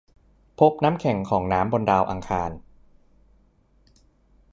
[0.59, 2.51] พบน้ำแข็งของน้ำบนดาวอังคาร